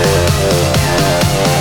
[0.00, 1.57] Yeah.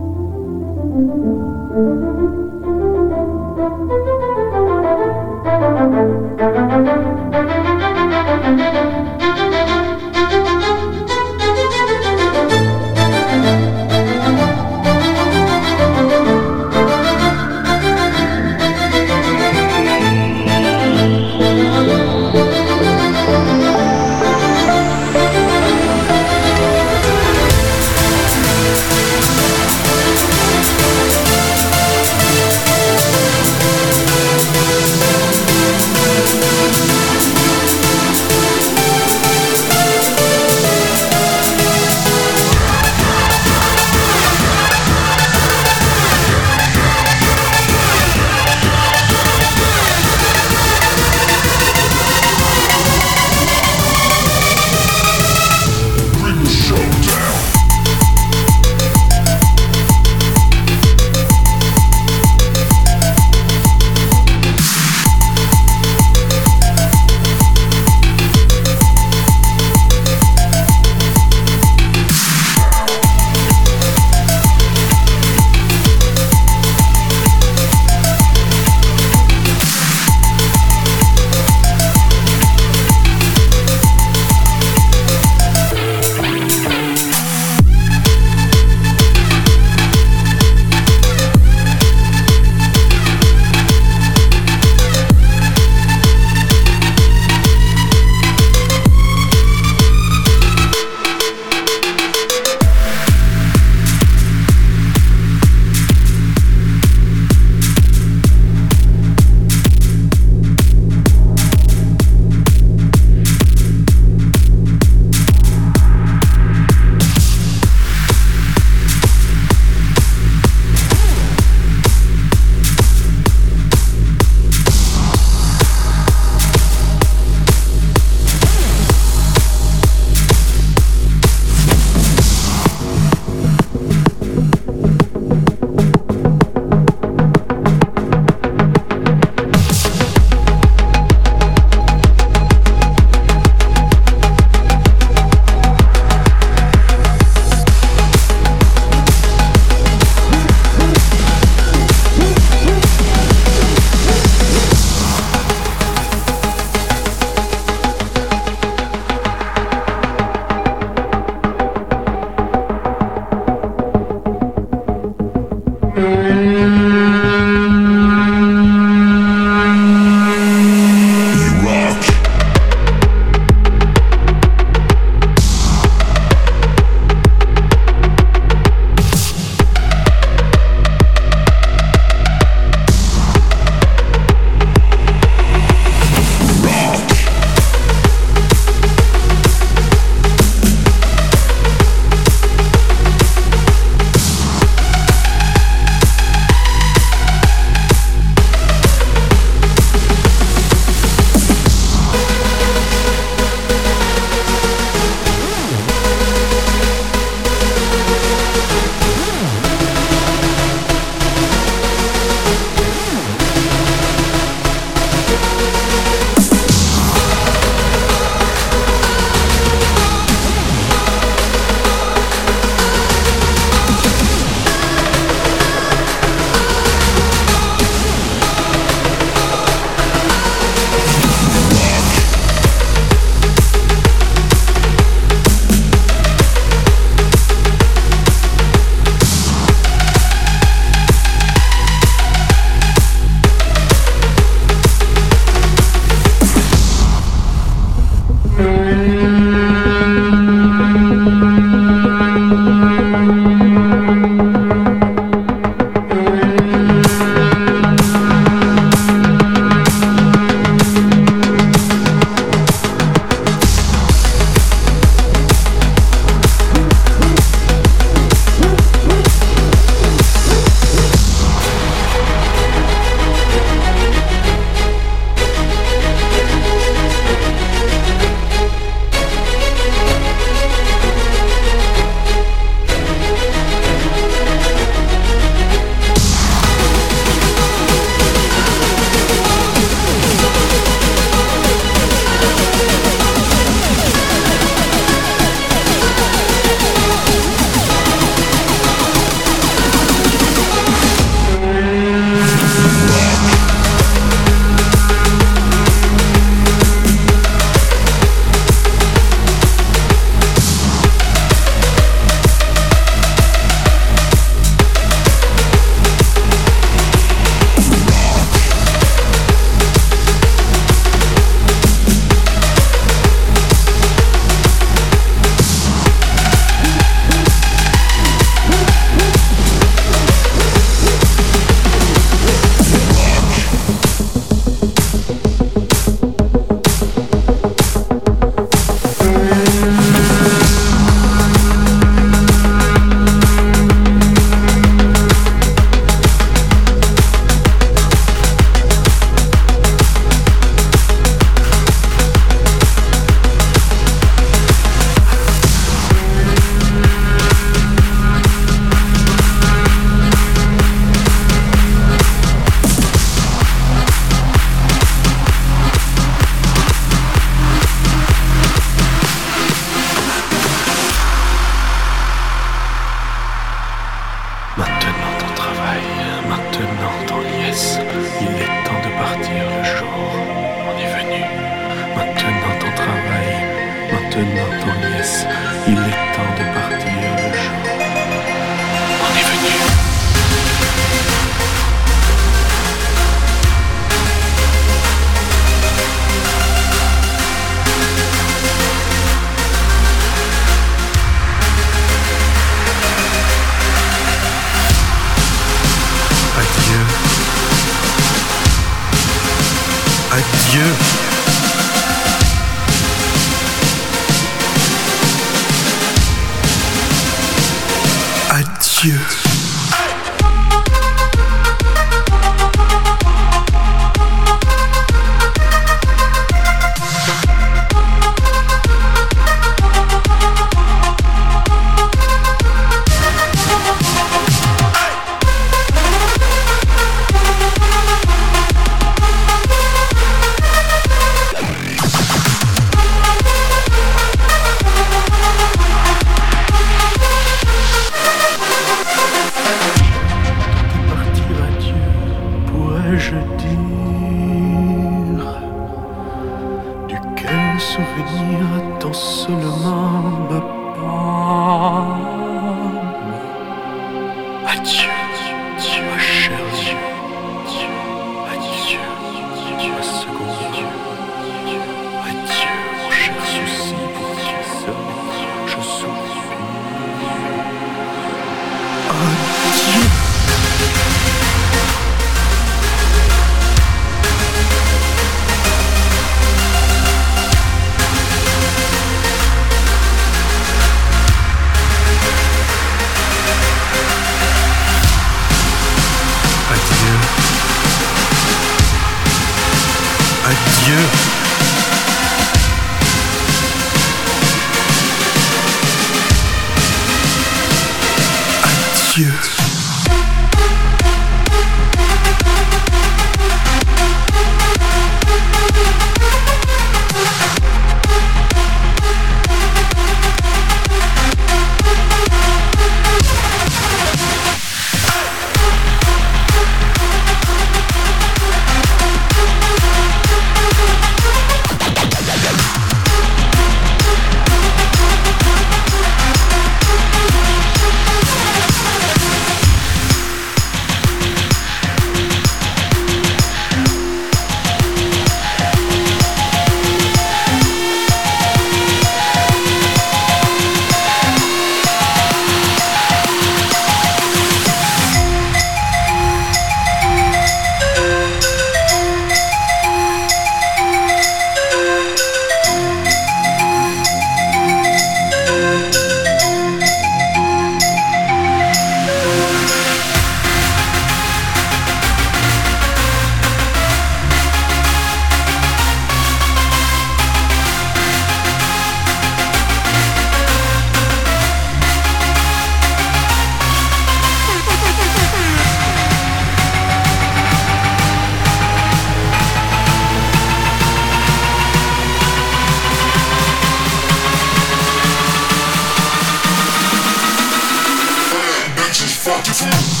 [599.59, 600.00] Yeah.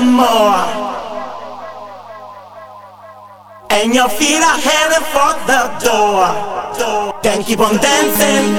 [0.00, 0.64] more.
[3.70, 7.22] And your feet are headed for the door.
[7.22, 8.57] Then keep on dancing.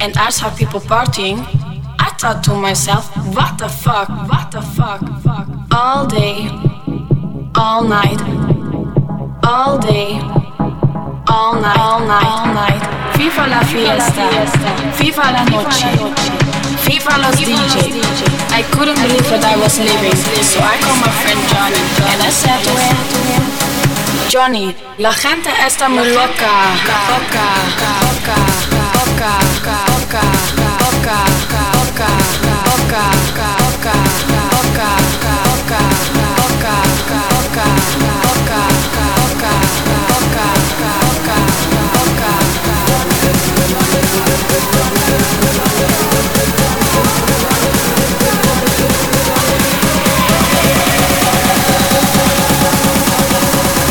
[0.00, 1.38] I saw people partying,
[1.98, 5.48] I thought to myself, what the fuck, what the fuck, fuck.
[5.72, 6.48] All day,
[7.54, 8.20] all night,
[9.42, 10.20] all day,
[11.26, 12.82] all night, all night, all night.
[13.16, 14.26] Viva la fiesta,
[14.98, 15.90] viva la noche,
[16.86, 17.98] viva los DJ.
[18.52, 22.30] I couldn't believe that I was leaving, so I called my friend Johnny and I
[22.30, 22.96] said to him,
[24.28, 26.52] Johnny, la gente está muy loca,
[26.86, 27.46] loca,
[28.26, 28.77] loca.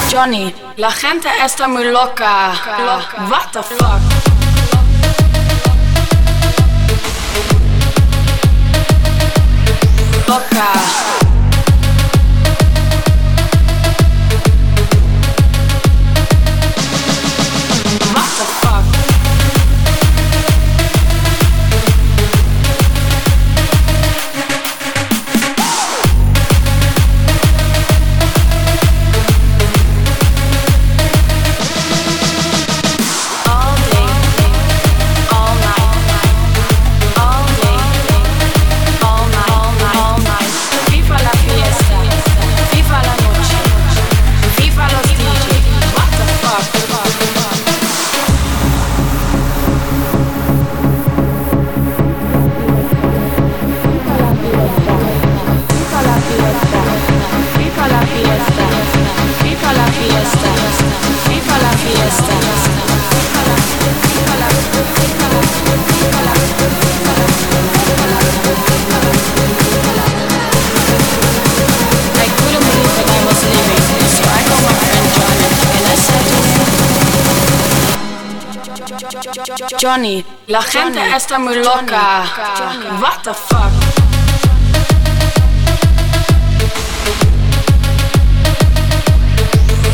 [0.10, 2.54] Johnny, la gente está muy loca.
[3.30, 4.17] What the fuck?
[10.28, 11.27] tocar.
[79.80, 82.24] Johnny, la gente está muy loca.
[83.00, 83.72] What the fuck?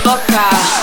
[0.05, 0.82] Loca.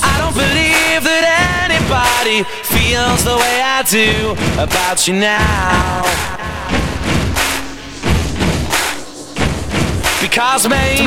[0.11, 1.25] I don't believe that
[1.67, 6.03] anybody feels the way I do about you now.
[10.21, 11.03] Because maybe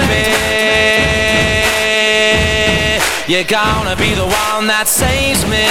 [3.26, 5.64] you're gonna be the one that saves me.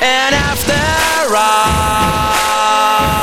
[0.00, 0.74] And after
[1.36, 3.17] all,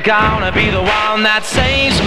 [0.00, 1.97] gonna be the one that saves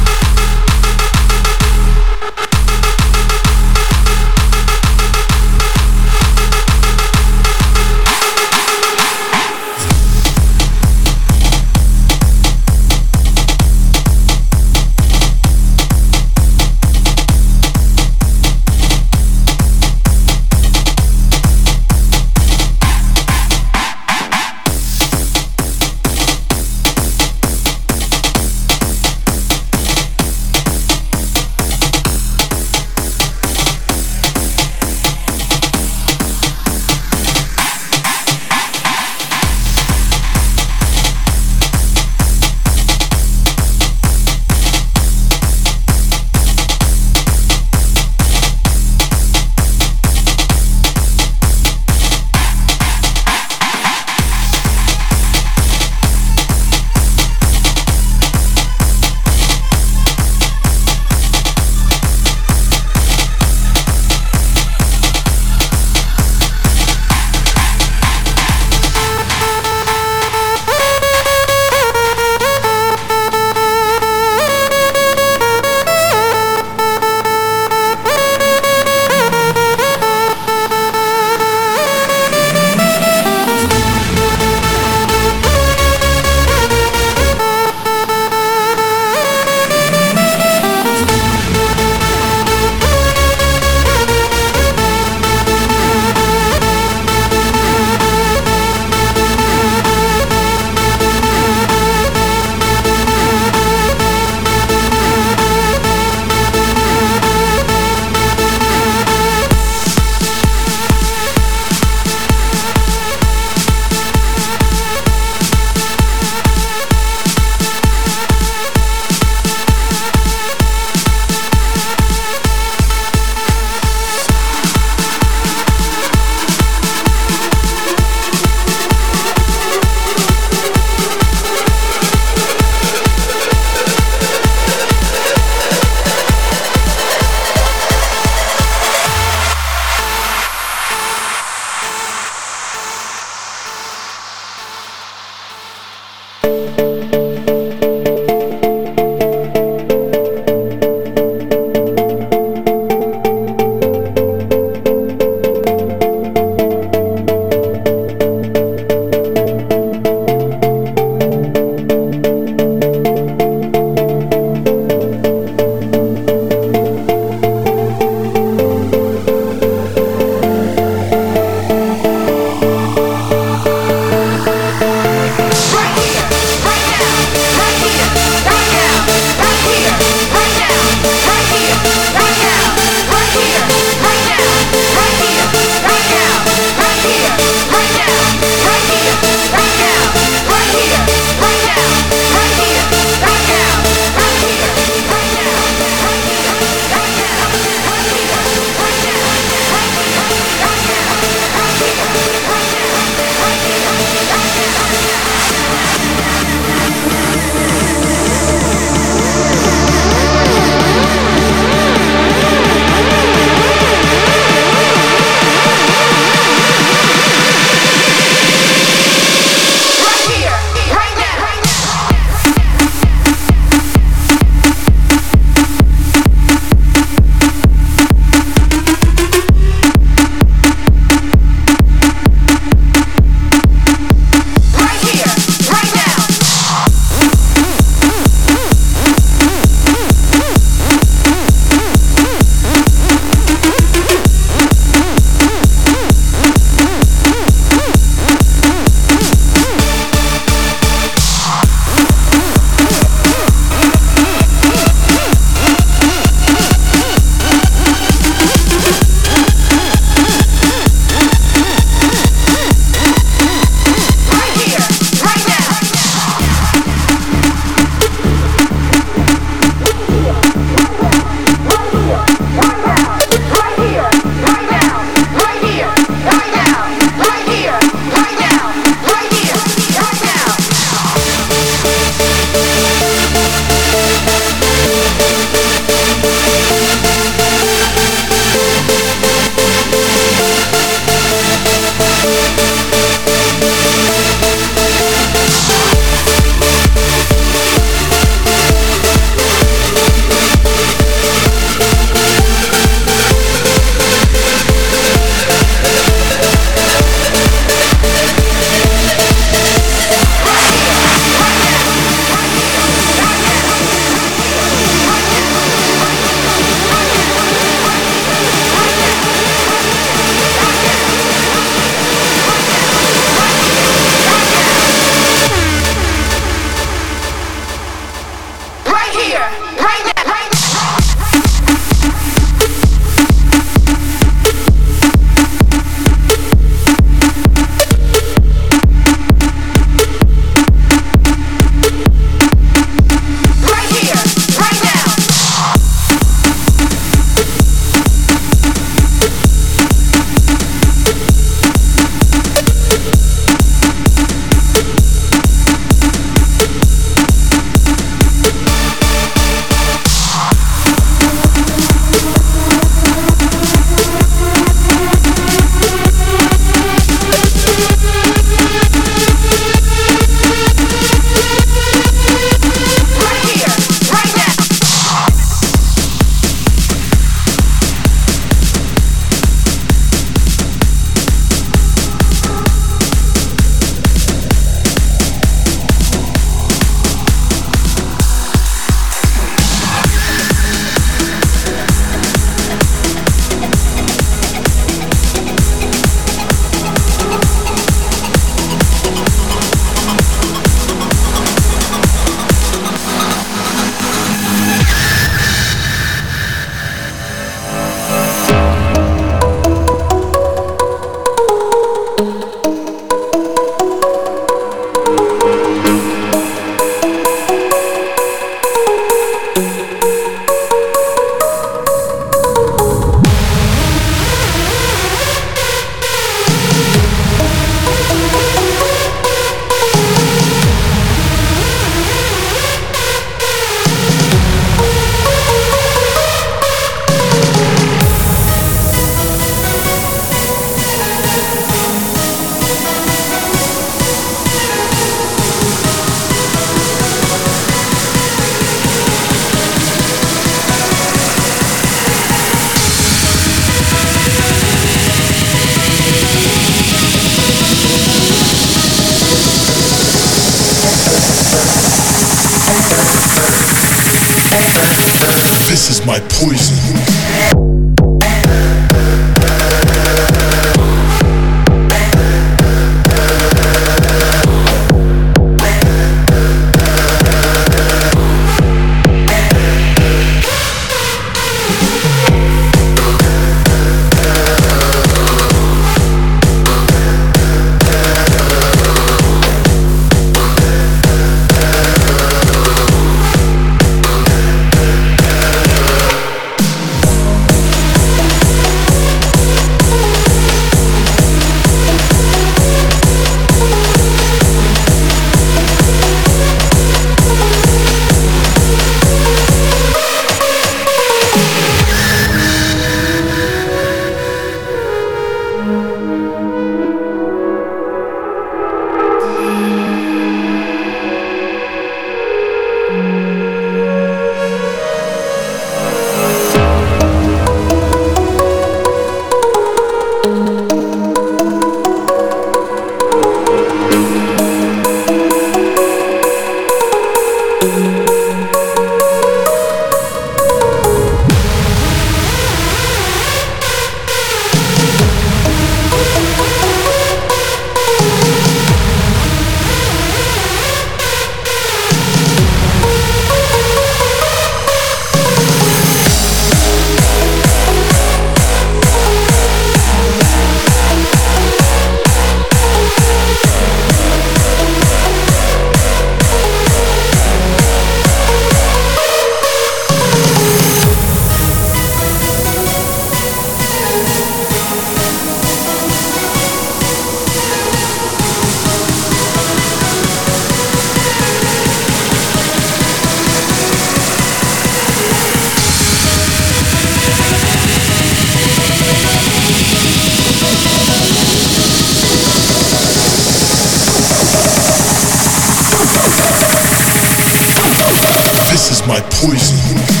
[598.87, 600.00] my poison.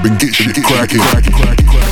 [0.00, 1.00] club and get shit cracking.
[1.00, 1.89] Crackin', crackin', crackin',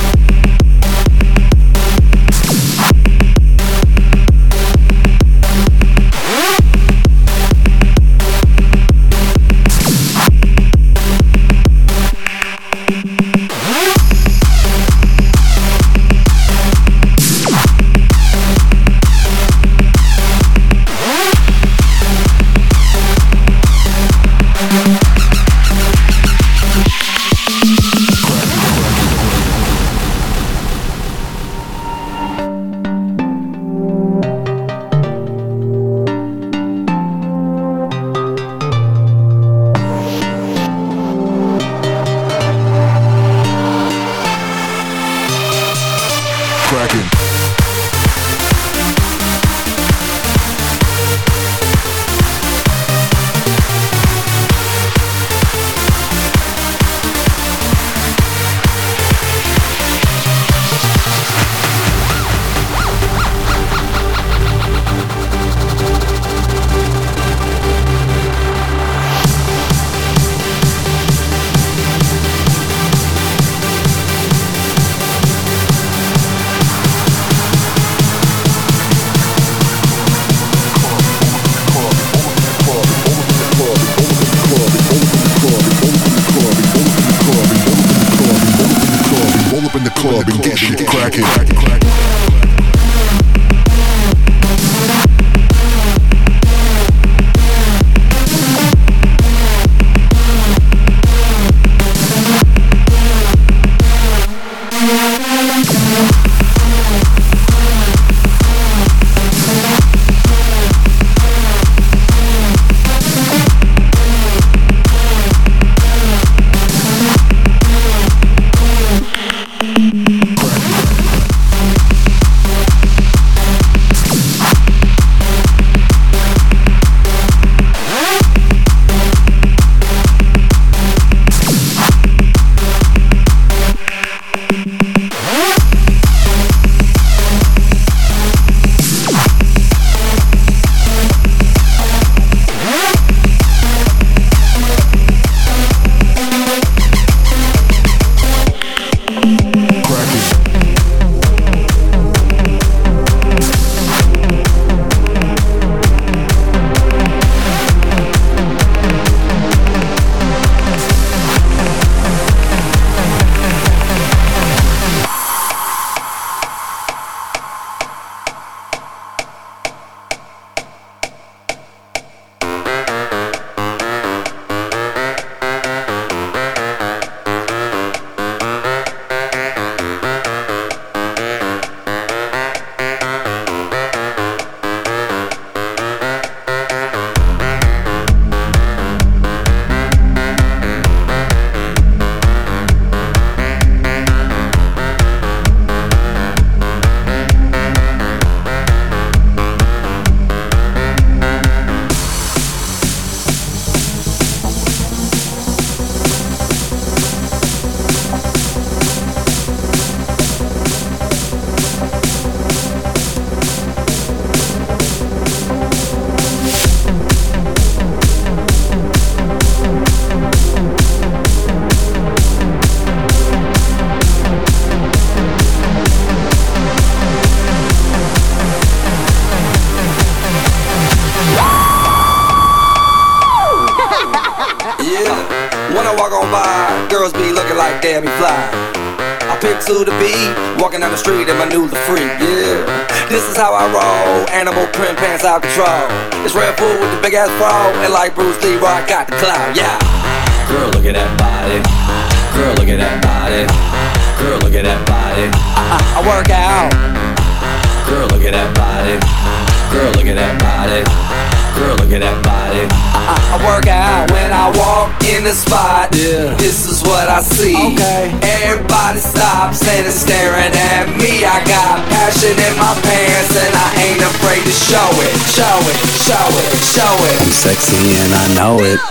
[247.19, 249.08] ass and like Bruce Lee, I got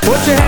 [0.06, 0.47] 我最。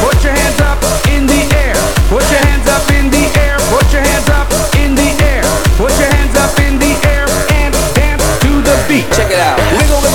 [0.00, 0.78] Put your hands up
[1.10, 1.74] in the air.
[2.08, 3.58] Put your hands up in the air.
[3.70, 4.48] Put your hands up
[4.78, 5.42] in the air.
[5.76, 7.26] Put your hands up in the air
[7.58, 9.06] and dance to the beat.
[9.12, 10.07] Check it out.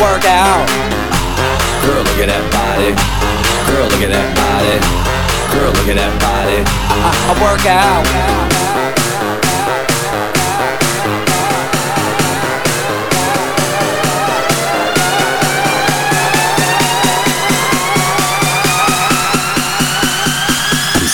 [0.00, 0.66] Work out.
[1.84, 2.92] Girl, look at that body.
[3.70, 4.76] Girl, look at that body.
[5.54, 6.60] Girl, look at that body.
[6.90, 8.04] I, I, work out.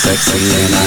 [0.02, 0.81] Sexy and I